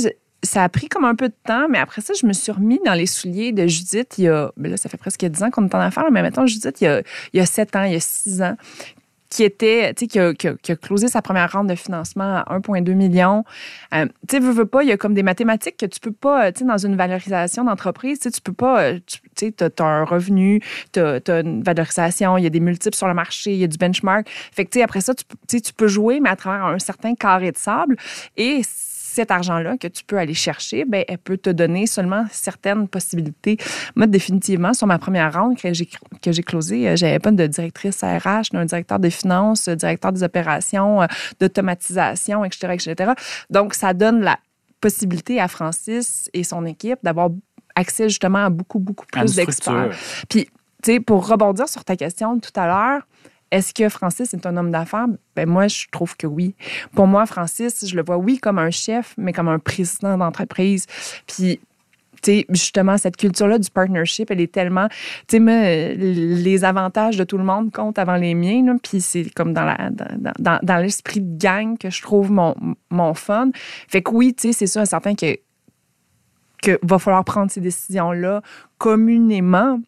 [0.44, 2.80] ça a pris comme un peu de temps, mais après ça, je me suis remis
[2.86, 5.52] dans les souliers de Judith il y a, ben là, ça fait presque 10 ans
[5.52, 7.02] qu'on est en affaires, mais maintenant, Judith, il y a,
[7.34, 8.56] il y a 7 ans, il y a 6 ans,
[9.30, 13.44] qui était, tu sais, qui a, closé sa première ronde de financement à 1,2 million.
[13.94, 16.52] Euh, tu sais, veux, pas, il y a comme des mathématiques que tu peux pas,
[16.52, 20.06] tu sais, dans une valorisation d'entreprise, tu sais, peux pas, euh, tu sais, as, un
[20.06, 20.62] revenu,
[20.94, 23.68] tu as, une valorisation, il y a des multiples sur le marché, il y a
[23.68, 24.30] du benchmark.
[24.54, 27.16] Fait que, tu sais, après ça, tu, tu peux jouer, mais à travers un certain
[27.16, 27.98] carré de sable.
[28.38, 28.62] Et
[29.16, 33.58] cet argent-là que tu peux aller chercher, ben, elle peut te donner seulement certaines possibilités.
[33.96, 35.90] Moi, définitivement, sur ma première ronde que j'ai,
[36.22, 40.24] que j'ai closée, euh, j'avais pas de directrice RH, d'un directeur des finances, directeur des
[40.24, 41.06] opérations, euh,
[41.40, 43.12] d'automatisation, etc., etc.
[43.50, 44.38] Donc, ça donne la
[44.82, 47.30] possibilité à Francis et son équipe d'avoir
[47.76, 49.92] accès justement à beaucoup, beaucoup plus d'experts.
[50.30, 50.46] Puis,
[50.84, 53.08] tu sais, pour rebondir sur ta question tout à l'heure,
[53.52, 55.08] est-ce que Francis est un homme d'affaires?
[55.36, 56.56] Ben moi, je trouve que oui.
[56.94, 60.88] Pour moi, Francis, je le vois, oui, comme un chef, mais comme un président d'entreprise.
[61.28, 61.60] Puis,
[62.22, 64.88] tu sais, justement, cette culture-là du partnership, elle est tellement.
[65.28, 68.78] Tu sais, les avantages de tout le monde comptent avant les miens.
[68.82, 72.56] Puis c'est comme dans, l'esprit de gang que je trouve mon,
[72.90, 73.52] mon fun.
[73.88, 75.38] Fait que oui, tu sais, c'est sûr et certain que,
[76.64, 78.42] que va falloir prendre ces décisions-là
[78.78, 79.80] communément.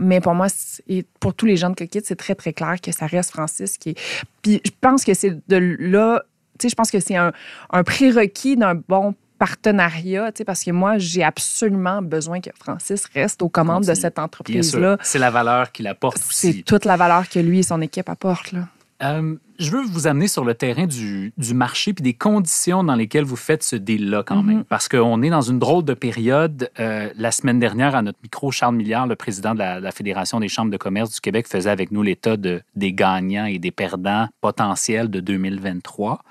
[0.00, 2.76] Mais pour moi, c'est- et pour tous les gens de Coquette, c'est très, très clair
[2.82, 3.98] que ça reste Francis qui est.
[4.42, 6.22] Puis je pense que c'est de là.
[6.58, 7.32] Tu sais, je pense que c'est un,
[7.70, 13.06] un prérequis d'un bon partenariat, tu sais, parce que moi, j'ai absolument besoin que Francis
[13.14, 14.98] reste aux commandes de cette entreprise-là.
[15.02, 16.62] C'est la valeur qu'il apporte C'est aussi.
[16.64, 18.52] toute la valeur que lui et son équipe apportent.
[18.52, 18.68] Là.
[19.02, 22.94] Euh, je veux vous amener sur le terrain du, du marché puis des conditions dans
[22.94, 24.64] lesquelles vous faites ce deal-là quand même.
[24.64, 26.70] Parce qu'on est dans une drôle de période.
[26.80, 30.40] Euh, la semaine dernière, à notre micro, Charles Milliard, le président de la, la Fédération
[30.40, 33.70] des chambres de commerce du Québec, faisait avec nous l'état de, des gagnants et des
[33.70, 36.22] perdants potentiels de 2023.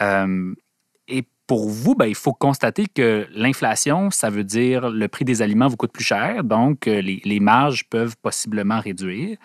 [0.00, 0.54] Euh,
[1.08, 5.42] et pour vous, ben, il faut constater que l'inflation, ça veut dire le prix des
[5.42, 9.36] aliments vous coûte plus cher, donc euh, les, les marges peuvent possiblement réduire.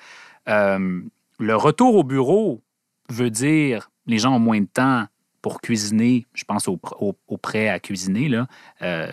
[0.48, 1.02] Euh,
[1.39, 2.62] le retour au bureau
[3.10, 5.06] veut dire les gens ont moins de temps
[5.41, 6.26] pour cuisiner.
[6.34, 8.28] Je pense au, au- au prêt à cuisiner.
[8.30, 8.48] là.
[8.82, 9.10] Euh,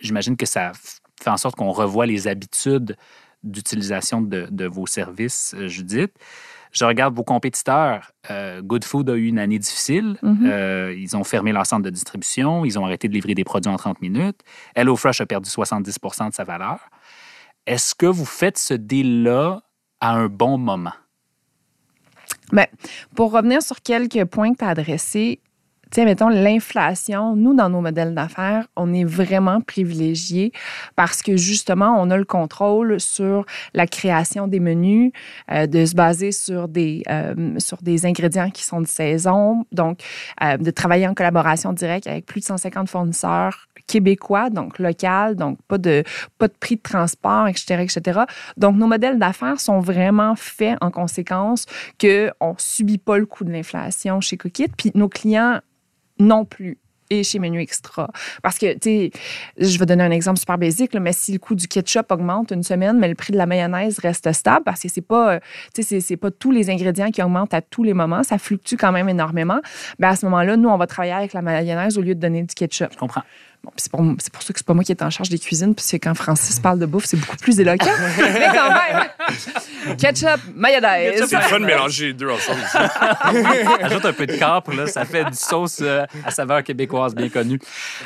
[0.00, 0.72] J'imagine que ça
[1.20, 2.96] fait en sorte qu'on revoit les habitudes
[3.42, 6.12] d'utilisation de, de vos services, euh, Judith.
[6.70, 8.12] Je regarde vos compétiteurs.
[8.30, 10.18] Euh, Good Food a eu une année difficile.
[10.22, 10.46] Mhm.
[10.46, 12.64] Euh, ils ont fermé leur centre de distribution.
[12.64, 14.40] Ils ont arrêté de livrer des produits en 30 minutes.
[14.74, 16.78] HelloFresh a perdu 70% de sa valeur.
[17.66, 19.62] Est-ce que vous faites ce deal-là
[20.00, 20.92] à un bon moment?
[22.52, 22.66] Ben,
[23.14, 25.40] pour revenir sur quelques points que tu as adressés,
[25.90, 30.52] tu sais, mettons, l'inflation, nous, dans nos modèles d'affaires, on est vraiment privilégiés
[30.96, 35.12] parce que justement, on a le contrôle sur la création des menus,
[35.50, 40.00] euh, de se baser sur des, euh, sur des ingrédients qui sont de saison, donc
[40.42, 45.58] euh, de travailler en collaboration directe avec plus de 150 fournisseurs québécois, donc local, donc
[45.66, 46.04] pas de,
[46.36, 48.20] pas de prix de transport, etc., etc.
[48.56, 51.64] Donc, nos modèles d'affaires sont vraiment faits en conséquence
[52.00, 55.60] qu'on ne subit pas le coût de l'inflation chez Cookit, puis nos clients
[56.18, 56.78] non plus
[57.10, 58.08] et chez Menu Extra.
[58.42, 59.10] Parce que, tu sais,
[59.58, 62.62] je vais donner un exemple super basique, mais si le coût du ketchup augmente une
[62.62, 65.40] semaine, mais le prix de la mayonnaise reste stable, parce que c'est pas, euh,
[65.80, 69.08] c'est pas tous les ingrédients qui augmentent à tous les moments, ça fluctue quand même
[69.08, 69.60] énormément.
[69.98, 72.42] Ben à ce moment-là, nous, on va travailler avec la mayonnaise au lieu de donner
[72.42, 72.88] du ketchup.
[72.92, 73.22] Je comprends.
[73.64, 75.38] Bon, c'est pour, c'est pour ça que c'est pas moi qui est en charge des
[75.38, 77.90] cuisines, puis c'est quand Francis parle de bouffe, c'est beaucoup plus éloquent.
[78.18, 81.24] Mais quand même, ketchup, mayonnaise.
[81.28, 82.60] C'est le fun de mélanger les deux ensemble.
[83.82, 87.28] Ajoute un peu de capre, là, ça fait une sauce euh, à saveur québécoise bien
[87.28, 87.58] connue.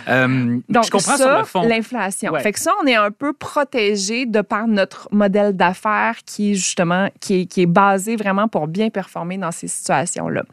[0.09, 1.69] Euh, Donc, je comprends ça, sur le fond.
[1.69, 2.33] l'inflation.
[2.33, 2.41] Ouais.
[2.43, 6.55] Fait que ça, on est un peu protégé de par notre modèle d'affaires qui est
[6.55, 10.45] justement, qui est, qui est basé vraiment pour bien performer dans ces situations-là.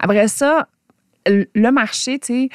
[0.00, 0.66] Après ça,
[1.26, 2.48] le le marché, tu sais,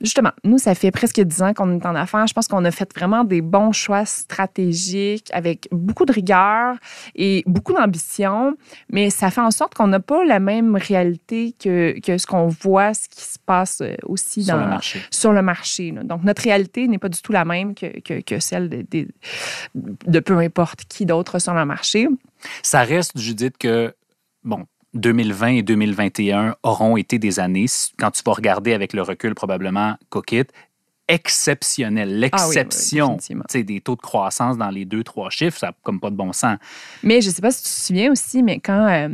[0.00, 2.26] justement, nous, ça fait presque 10 ans qu'on est en affaires.
[2.26, 6.76] Je pense qu'on a fait vraiment des bons choix stratégiques avec beaucoup de rigueur
[7.14, 8.56] et beaucoup d'ambition,
[8.90, 12.48] mais ça fait en sorte qu'on n'a pas la même réalité que, que ce qu'on
[12.48, 15.00] voit, ce qui se passe euh, aussi sur dans le marché.
[15.10, 15.90] sur le marché.
[15.92, 16.02] là.
[16.02, 19.08] Donc, notre réalité n'est pas du tout la même que, que, que celle de, de,
[19.74, 22.08] de peu importe qui d'autre sur le marché.
[22.62, 23.94] Ça reste, Judith, que,
[24.44, 27.66] bon, 2020 et 2021 auront été des années,
[27.98, 29.96] quand tu vas regarder avec le recul probablement
[31.08, 32.28] Cookit, exceptionnelles.
[32.32, 35.72] Ah oui, L'exception sais, des taux de croissance dans les deux, trois chiffres, ça n'a
[35.82, 36.58] comme pas de bon sens.
[37.02, 39.08] Mais je ne sais pas si tu te souviens aussi, mais quand, euh,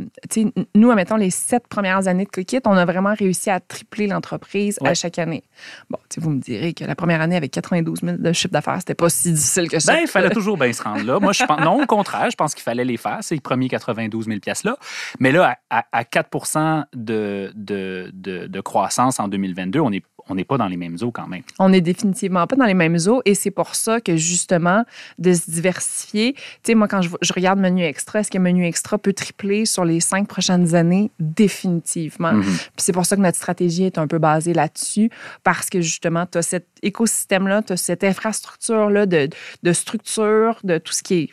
[0.75, 4.77] nous, admettons, les sept premières années de Cookit, on a vraiment réussi à tripler l'entreprise
[4.83, 5.43] à chaque année.
[5.89, 8.95] Bon, vous me direz que la première année avec 92 000 de chiffre d'affaires, c'était
[8.95, 9.93] pas si difficile que ça.
[9.93, 11.19] Ben, il fallait toujours bien se rendre là.
[11.19, 14.25] Moi, je pense, non, au contraire, je pense qu'il fallait les faire, ces premiers 92
[14.25, 14.77] 000 piastres-là.
[15.19, 20.03] Mais là, à, à- à 4 de, de, de, de croissance en 2022, on n'est
[20.29, 21.41] on n'est pas dans les mêmes eaux quand même.
[21.59, 24.85] On n'est définitivement pas dans les mêmes eaux et c'est pour ça que justement
[25.19, 26.33] de se diversifier.
[26.33, 29.65] Tu sais, moi quand je, je regarde Menu Extra, est-ce que Menu Extra peut tripler
[29.65, 31.11] sur les cinq prochaines années?
[31.19, 32.33] Définitivement.
[32.33, 32.43] Mhm.
[32.43, 35.09] Puis c'est pour ça que notre stratégie est un peu basée là-dessus
[35.43, 39.29] parce que justement tu as cet écosystème-là, tu as cette infrastructure-là de,
[39.63, 41.29] de structure, de tout ce qui est,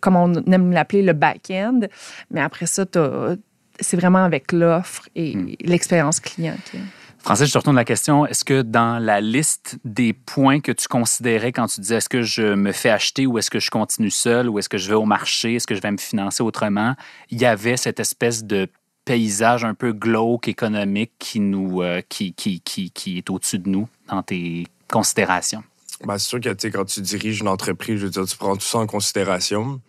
[0.00, 1.80] comme on aime l'appeler, le back-end.
[2.30, 2.84] Mais après ça,
[3.80, 5.54] c'est vraiment avec l'offre et Mm.
[5.64, 6.56] l'expérience client.
[7.22, 8.26] Francis, je te retourne la question.
[8.26, 12.22] Est-ce que dans la liste des points que tu considérais quand tu disais est-ce que
[12.22, 14.96] je me fais acheter ou est-ce que je continue seul ou est-ce que je vais
[14.96, 16.96] au marché, est-ce que je vais me financer autrement,
[17.30, 18.68] il y avait cette espèce de
[19.04, 23.68] paysage un peu glauque économique qui, nous, euh, qui, qui, qui, qui est au-dessus de
[23.68, 25.62] nous dans tes considérations?
[26.04, 28.66] Ben, c'est sûr que quand tu diriges une entreprise, je veux dire, tu prends tout
[28.66, 29.80] ça en considération.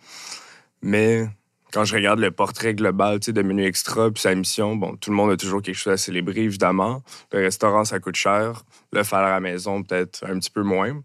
[0.82, 1.26] Mais
[1.74, 5.16] quand je regarde le portrait global de Menu Extra puis sa mission, bon, tout le
[5.16, 7.02] monde a toujours quelque chose à célébrer, évidemment.
[7.32, 8.62] Le restaurant, ça coûte cher.
[8.92, 11.02] Le faire à la maison, peut-être un petit peu moins.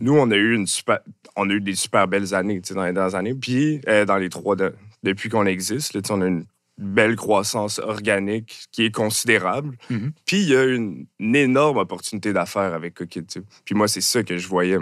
[0.00, 0.98] Nous, on a eu une super,
[1.36, 3.34] on a eu des super belles années dans les dernières années.
[3.34, 7.78] Puis, euh, dans les trois, de- depuis qu'on existe, là, on a une belle croissance
[7.78, 9.76] organique qui est considérable.
[9.88, 10.12] Mhm.
[10.26, 13.42] Puis, il y a une, une énorme opportunité d'affaires avec sais.
[13.64, 14.78] Puis, moi, c'est ça que je voyais.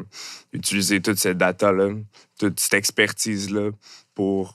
[0.55, 1.91] Utiliser toute cette data-là,
[2.39, 3.73] toute cette expertise-là
[4.15, 4.55] pour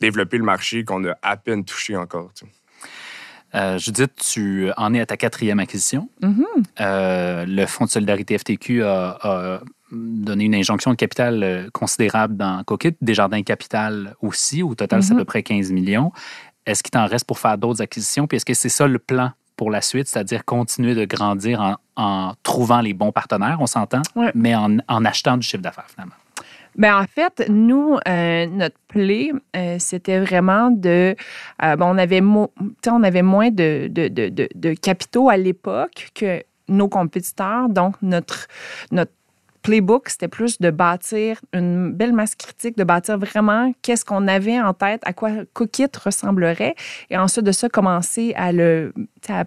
[0.00, 2.30] développer le marché qu'on a à peine touché encore.
[2.34, 2.52] tu sais.
[3.54, 6.08] Euh, Judith, tu en es à ta quatrième acquisition.
[6.20, 6.44] Mhm.
[6.80, 9.60] Euh, le Fonds de solidarité FTQ a, a
[9.92, 12.96] donné une injonction de capital euh, considérable dans Cookit.
[13.00, 14.62] Desjardins Capital aussi.
[14.64, 15.20] Au total, c'est à Mhm.
[15.20, 16.10] peu près 15 millions.
[16.66, 18.26] Est-ce qu'il t'en reste pour faire d'autres acquisitions?
[18.26, 21.76] Puis est-ce que c'est ça le plan pour la suite, c'est-à-dire continuer de grandir en,
[21.94, 24.32] en trouvant les bons partenaires, on s'entend, Ouais.
[24.34, 26.16] mais en, en achetant du chiffre d'affaires, finalement?
[26.76, 31.14] Ben en fait, nous, euh, notre play, euh, c'était vraiment de.
[31.62, 32.52] euh, bon, on avait, mo-
[32.88, 37.68] on avait moins de, de, de, de, de capitaux à l'époque que nos compétiteurs.
[37.68, 38.46] Donc, notre,
[38.90, 39.12] notre
[39.64, 44.60] playbook, c'était plus de bâtir une belle masse critique, de bâtir vraiment qu'est-ce qu'on avait
[44.60, 46.74] en tête, à quoi Cookit ressemblerait,
[47.10, 48.92] et ensuite de ça, commencer à, le,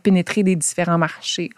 [0.03, 1.49] pénétrer des différents marchés.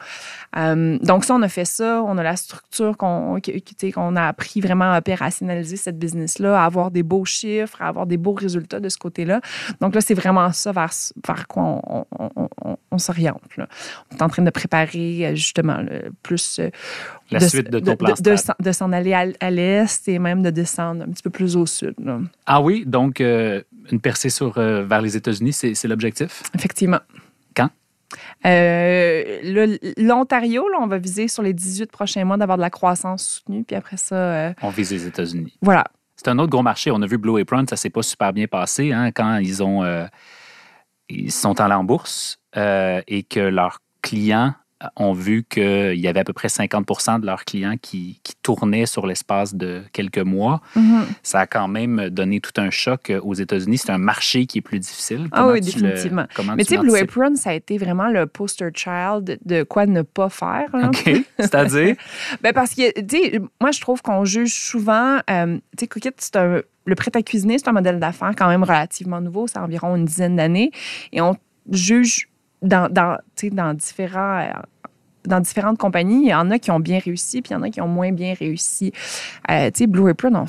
[0.58, 2.04] Euh, donc, ça, on a fait ça.
[2.06, 7.04] On a la structure qu'on a appris vraiment à opérationnaliser cette business-là, à avoir des
[7.04, 9.40] beaux chiffres, à avoir des beaux résultats de ce côté-là.
[9.80, 12.50] Donc, là, c'est vraiment ça vers, quoi on, on-
[12.89, 13.42] on- on- s'oriente.
[13.58, 16.60] On est en train de préparer euh, justement le plus.
[16.60, 16.70] euh,
[17.32, 20.50] La suite de ton plan de, de s'en aller à, à l'est et même de
[20.50, 21.94] descendre un petit peu plus au sud.
[22.04, 22.20] là.
[22.46, 26.44] Ah oui, donc euh, une percée sur, euh, vers les États-Unis, c'est c'est l'objectif?
[26.56, 27.00] Effectivement.
[27.56, 27.70] Quand?
[28.46, 29.40] Euh,
[29.98, 33.64] L'Ontario, là, on va viser sur les 18 prochains mois d'avoir de la croissance soutenue.
[33.64, 35.58] Puis après ça, On vise les États-Unis.
[35.62, 35.86] voilà.
[36.16, 36.92] C'est un autre gros marché.
[36.92, 39.86] On a vu Blue Apron, ça s'est pas super bien passé hein, quand ils ont
[41.08, 44.54] ils sont allés en bourse euh, et que leurs clients
[44.96, 48.86] ont vu qu'il y avait à peu près 50% de leurs clients qui, qui tournaient
[48.86, 50.62] sur l'espace de quelques mois.
[50.74, 51.06] Mhm.
[51.22, 53.78] Ça a quand même donné tout un choc aux États-Unis.
[53.80, 55.28] C'est un marché qui est plus difficile.
[55.34, 56.28] Ah oui, le- définitivement.
[56.34, 56.96] comment Mais tu sais, Blue?
[56.96, 60.74] Apron, ça a été vraiment le poster child de quoi ne pas faire.
[60.74, 60.88] là.
[60.88, 61.12] OK.
[61.40, 61.98] C'est-à-dire?
[62.42, 65.18] Ben parce que, tu sais, moi, je trouve qu'on juge souvent.
[65.30, 66.62] euh, tu sais, Cookit, c'est un.
[66.86, 69.46] Le prêt à cuisiner, c'est un modèle d'affaires quand même relativement nouveau.
[69.48, 70.72] C'est environ une dizaine d'années.
[71.12, 71.36] Et on
[71.70, 72.29] juge
[72.62, 74.50] dans, dans, tu sais, dans différents.
[75.26, 77.62] Dans différentes compagnies, il y en a qui ont bien réussi, puis il y en
[77.64, 78.92] a qui ont moins bien réussi.
[79.50, 80.46] Euh, tu sais, Blue Apron, on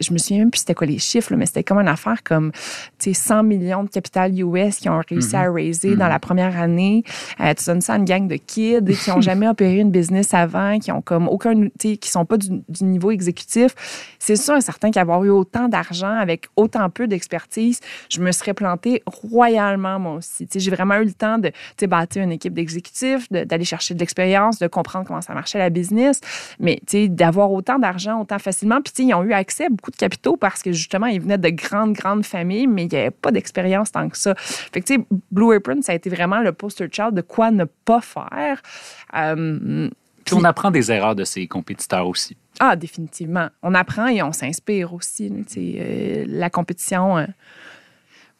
[0.00, 2.22] je me souviens même plus c'était quoi les chiffres, là, mais c'était comme une affaire
[2.22, 2.52] comme,
[2.98, 6.58] tu sais, 100 millions de capital US qui ont réussi à raiser dans la première
[6.58, 7.02] année.
[7.40, 10.32] Euh, tu donnes ça à une gang de kids qui n'ont jamais opéré une business
[10.34, 13.74] avant, qui ont comme aucun, tu sais, qui sont pas du, du niveau exécutif.
[14.18, 18.54] C'est sûr, un certain qu'avoir eu autant d'argent avec autant peu d'expertise, je me serais
[18.54, 20.46] plantée royalement moi aussi.
[20.46, 23.44] Tu sais, j'ai vraiment eu le temps de, tu sais, bâtir une équipe d'exécutifs, de-
[23.44, 24.14] d'aller chercher de l'expérience,
[24.58, 26.20] de comprendre comment ça marchait la business,
[26.58, 28.80] mais d'avoir autant d'argent autant facilement.
[28.82, 31.48] Puis ils ont eu accès à beaucoup de capitaux parce que justement, ils venaient de
[31.50, 34.34] grandes, grandes familles, mais il n'y avait pas d'expérience tant que ça.
[34.36, 37.50] Fait que tu sais, Blue Apron, ça a été vraiment le poster child de quoi
[37.50, 38.60] ne pas faire.
[39.14, 39.88] Euh,
[40.24, 42.36] Puis on apprend des erreurs de ses compétiteurs aussi.
[42.60, 43.48] ah, définitivement.
[43.62, 45.30] On apprend et on s'inspire aussi.
[45.58, 47.18] euh, la compétition.
[47.18, 47.26] euh,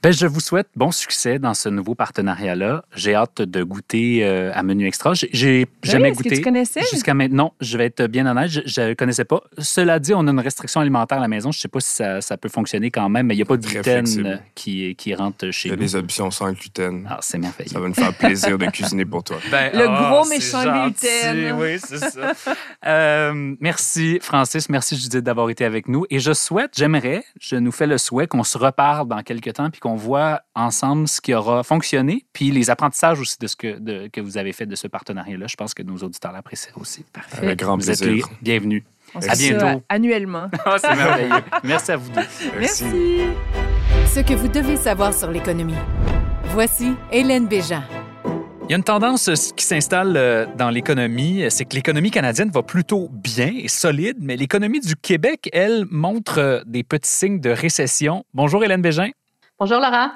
[0.04, 2.84] Ben, je vous souhaite bon succès dans ce nouveau partenariat-là.
[2.94, 5.14] J'ai hâte de goûter euh, à Menu Extra.
[5.14, 6.36] J'ai- J'ai jamais oui, est-ce que goûté.
[6.36, 6.82] tu connaissais?
[6.92, 9.40] Jusqu'à maintenant, je vais être bien honnête, je ne connaissais pas.
[9.56, 11.52] Cela dit, on a une restriction alimentaire à la maison.
[11.52, 13.46] Je ne sais pas si ça, ça peut fonctionner quand même, mais il n'y a
[13.46, 15.80] pas de gluten euh, qui, qui rentre Il chez y a nous.
[15.80, 17.06] des options sans gluten.
[17.10, 17.70] Ah, c'est merveilleux.
[17.72, 19.38] Ça va nous faire plaisir de cuisiner pour toi.
[19.50, 21.06] Ben, Le gros c'est méchant gentil.
[21.06, 21.52] gluten.
[21.58, 22.32] Oui, c'est ça.
[22.86, 24.68] Euh, merci, Francis.
[24.68, 26.04] Merci, Judith, d'avoir été avec nous.
[26.10, 29.70] Et je souhaite, j'aimerais, je nous fais le souhait qu'on se reparle dans quelques temps
[29.70, 33.78] puis qu'on voit ensemble ce qui aura fonctionné puis les apprentissages aussi de ce que,
[33.78, 35.46] de- que vous avez fait de ce partenariat-là.
[35.48, 37.04] Je pense que nos auditeurs l'apprécient aussi.
[37.12, 37.38] Parfait.
[37.46, 38.28] Avec grand Vous êtes les plaisir.
[38.42, 38.82] bienvenus.
[39.14, 39.82] On se À ça bientôt.
[39.88, 40.48] annuellement.
[40.64, 41.42] Ah, c'est merveilleux.
[41.64, 42.20] Merci à vous deux.
[42.58, 42.84] Merci.
[44.14, 45.74] Ce que vous devez savoir sur l'économie.
[46.50, 47.82] Voici Hélène Béjean.
[48.66, 52.10] Il y a une tendance euh, qui s'installe euh, dans l'économie, euh, c'est que l'économie
[52.10, 57.40] canadienne va plutôt bien et solide, mais l'économie du Québec, elle, montre des petits signes
[57.40, 58.24] de récession.
[58.32, 59.10] Bonjour Hélène Bégin.
[59.60, 60.10] Bonjour Laurent.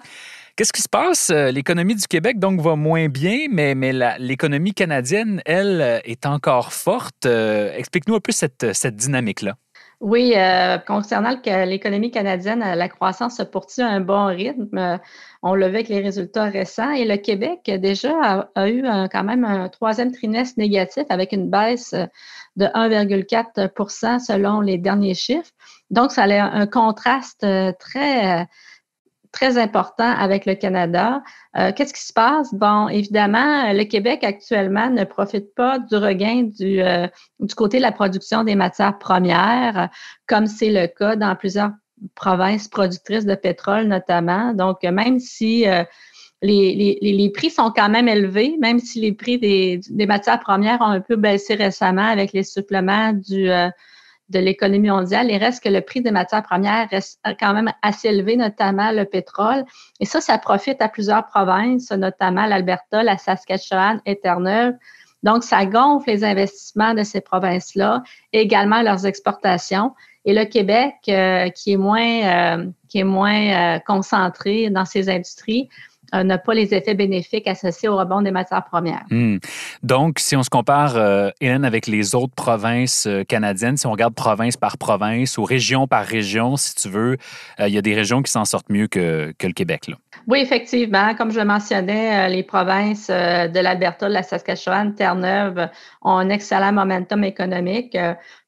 [0.56, 1.30] Qu'est-ce qui se passe?
[1.30, 6.26] Euh, L'économie du Québec, donc, va moins bien, mais, mais l'économie canadienne, elle, euh, est
[6.26, 7.24] encore forte.
[7.24, 9.54] Euh, Explique-nous un peu cette, cette dynamique-là.
[10.00, 14.98] Oui, euh, concernant l'économie canadienne, la croissance se poursuit à un bon rythme.
[15.44, 16.90] On le voit avec les résultats récents.
[16.90, 21.94] Et le Québec, déjà, a, eu quand même un troisième trimestre négatif avec une baisse
[22.56, 25.50] de 1,4% selon les derniers chiffres.
[25.90, 27.46] Donc, ça a un contraste
[27.80, 28.46] très
[29.32, 31.22] très important avec le Canada.
[31.56, 32.52] Euh, qu'est-ce qui se passe?
[32.54, 37.06] Bon, évidemment, le Québec actuellement ne profite pas du regain du, euh,
[37.40, 39.90] du côté de la production des matières premières,
[40.26, 41.70] comme c'est le cas dans plusieurs
[42.14, 44.54] provinces productrices de pétrole notamment.
[44.54, 45.84] Donc, même si euh,
[46.40, 50.38] les, les, les, prix sont quand même élevés, même si les prix des, des, matières
[50.38, 53.50] premières ont un peu baissé récemment avec les suppléments du,
[54.28, 55.30] de l'économie mondiale.
[55.30, 59.04] Il reste que le prix des matières premières reste quand même assez élevé, notamment le
[59.04, 59.64] pétrole.
[60.00, 64.74] Et ça, ça profite à plusieurs provinces, notamment l'Alberta, la Saskatchewan et Terre-Neuve.
[65.22, 69.94] Donc, ça gonfle les investissements de ces provinces-là, et également leurs exportations.
[70.24, 75.08] Et le Québec, euh, qui est moins, euh, qui est moins euh, concentré dans ces
[75.08, 75.68] industries,
[76.14, 79.04] euh, n'a pas les effets bénéfiques associés au rebond des matières premières.
[79.10, 79.38] Hmm.
[79.82, 83.92] Donc, si on se compare, euh, Hélène, avec les autres provinces euh, canadiennes, si on
[83.92, 87.16] regarde province par province ou région par région, si tu veux,
[87.58, 89.88] il y a des régions qui s'en sortent mieux que, que le Québec.
[89.88, 89.96] Là.
[90.26, 91.14] Oui, effectivement.
[91.14, 95.68] Comme je le mentionnais, les provinces de l'Alberta, de la Saskatchewan, Terre-Neuve
[96.02, 97.96] ont un excellent momentum économique.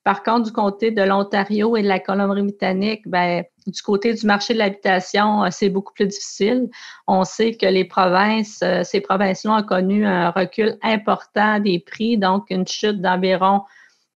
[0.02, 4.54] Par contre, du côté de l'Ontario et de la Colombie-Britannique, ben, du côté du marché
[4.54, 6.70] de l'habitation, euh, c'est beaucoup plus difficile.
[7.06, 12.16] On sait que les provinces, euh, ces provinces-là ont connu un recul important des prix,
[12.16, 13.62] donc une chute d'environ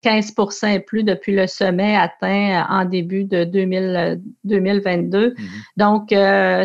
[0.03, 0.35] 15
[0.69, 5.31] et plus depuis le sommet atteint euh, en début de 2022.
[5.31, 5.37] Mm-hmm.
[5.77, 6.09] Donc,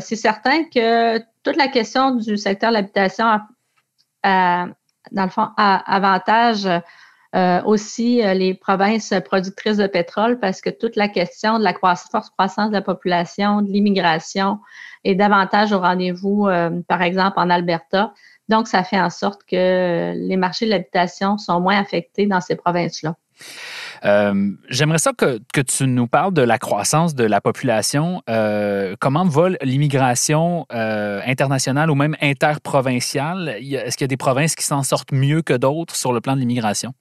[0.03, 3.39] c'est certain que toute la question du secteur de l'habitation,
[4.23, 4.73] dans
[5.11, 6.67] le fond, a avantage
[7.35, 11.73] euh, aussi euh, les provinces productrices de pétrole parce que toute la question de la
[11.73, 14.59] forte croissance de la population, de l'immigration
[15.03, 18.13] est davantage au rendez-vous, euh, par exemple, en Alberta.
[18.47, 22.55] Donc, ça fait en sorte que les marchés de l'habitation sont moins affectés dans ces
[22.55, 23.15] provinces-là.
[24.69, 28.21] J'aimerais ça que, tu nous parles de la croissance de la population.
[28.99, 33.49] comment va l'immigration internationale ou même interprovinciale?
[33.59, 36.35] Est-ce qu'il y a des provinces qui s'en sortent mieux que d'autres sur le plan
[36.35, 36.93] de l'immigration?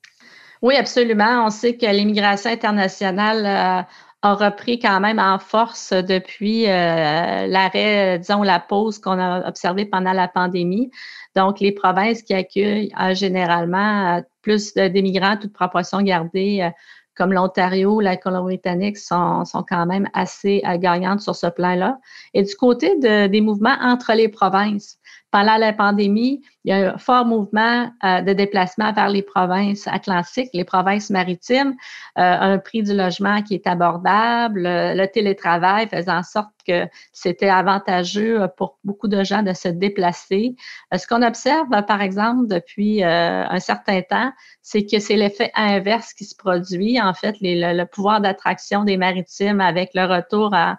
[0.66, 1.46] Oui, absolument.
[1.46, 3.83] On sait que l'immigration internationale euh,
[4.22, 9.85] a repris quand même en force depuis euh, l'arrêt, disons, la pause qu'on a observée
[9.85, 10.90] pendant la pandémie.
[11.37, 16.68] Donc, les provinces qui accueillent euh, généralement plus d'immigrants, toute proportion gardée,
[17.14, 22.00] comme l'Ontario, la Colombie-Britannique, sont, sont, quand même assez gagnantes sur ce plan-là.
[22.35, 24.98] Et du côté de, des mouvements entre les provinces,
[25.37, 29.87] pendant la pandémie, il y a un fort mouvement euh, de déplacement vers les provinces
[29.87, 31.75] atlantiques, les provinces maritimes,
[32.18, 37.51] euh, un prix du logement qui est abordable, le, télétravail faisant en sorte que c'était
[37.51, 40.57] avantageux pour beaucoup de gens de se déplacer.
[40.94, 46.14] Euh, ce qu'on observe, par exemple, depuis un certain temps, c'est que c'est l'effet inverse
[46.14, 46.99] qui se produit.
[46.99, 50.79] En fait, le pouvoir d'attraction des maritimes avec le retour à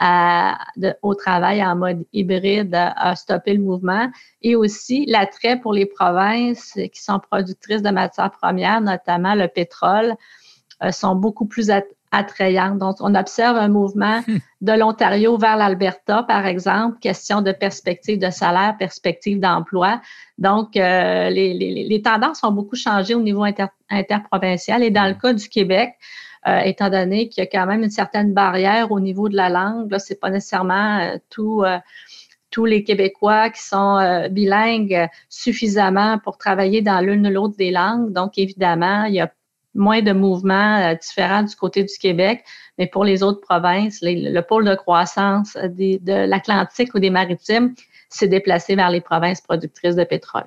[0.00, 4.10] au travail en mode hybride a, stoppé le mouvement
[4.42, 10.14] et aussi l'attrait pour les provinces qui sont productrices de matières premières, notamment le pétrole,
[10.82, 11.70] euh, sont beaucoup plus
[12.10, 12.78] attrayantes.
[12.78, 14.38] Donc, on observe un mouvement hmm.
[14.60, 20.00] de l'Ontario vers l'Alberta, par exemple, question de perspective de salaire, perspective d'emploi.
[20.38, 23.44] Donc, euh, les, les, les, tendances ont beaucoup changé au niveau
[23.88, 25.94] interprovincial et dans le cas du Québec,
[26.46, 29.48] euh, étant donné qu'il y a quand même une certaine barrière au niveau de la
[29.48, 29.90] langue.
[29.90, 31.78] Là, c'est pas nécessairement euh, euh,
[32.50, 38.12] tous les Québécois qui sont bilingues suffisamment pour travailler dans l'une ou l'autre des langues.
[38.12, 39.32] Donc, évidemment, il y a
[39.74, 42.44] moins de mouvements différents du côté du Québec,
[42.78, 47.74] mais pour les autres provinces, le pôle de croissance de l'Atlantique ou des maritimes
[48.16, 50.44] s'est déplacé vers les provinces productrices de pétrole.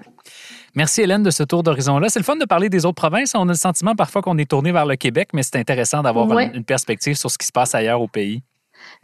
[0.75, 2.10] Merci Hélène de ce tour d'horizon-là.
[2.10, 3.34] C'est le fun de parler des autres provinces.
[3.36, 6.30] On a le sentiment parfois qu'on est tourné vers le Québec, mais c'est intéressant d'avoir
[6.39, 8.43] une, perspective sur ce qui se passe ailleurs au pays.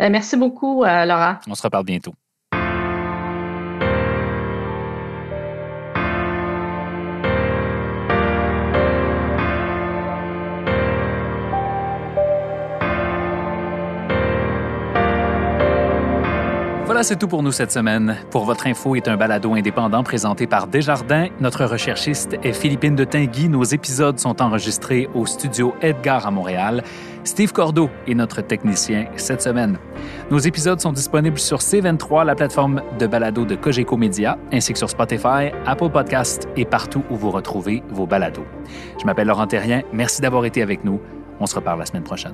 [0.02, 1.40] Euh, merci beaucoup, euh, Laura.
[1.48, 2.14] On se reparle bientôt.
[17.04, 18.16] C'est tout pour nous cette semaine.
[18.32, 21.28] Pour votre info est un balado indépendant présenté par Desjardins.
[21.42, 23.50] Notre recherchiste est Philippine de Tinguy.
[23.50, 26.82] Nos épisodes sont enregistrés au studio Edgar à Montréal.
[27.26, 29.78] Steve Cordeau est notre technicien cette semaine.
[30.32, 34.80] Nos épisodes sont disponibles sur C23, la plateforme de balado de Cogeco Média, ainsi que
[34.80, 38.46] sur Spotify, Apple Podcast et partout où vous retrouvez vos balados.
[38.98, 39.82] Je m'appelle Laurent Terrien.
[39.92, 41.02] Merci d'avoir été avec nous.
[41.42, 42.34] On se reparle la semaine prochaine.